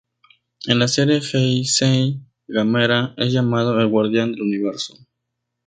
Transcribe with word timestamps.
En 0.65 0.79
la 0.79 0.87
serie 0.87 1.21
Heisei 1.21 2.21
Gamera 2.47 3.13
es 3.17 3.31
llamado 3.33 3.79
"el 3.79 3.85
guardián 3.87 4.31
del 4.31 4.41
Universo". 4.41 4.95